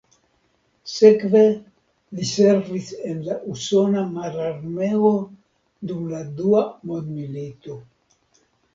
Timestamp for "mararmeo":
4.17-5.15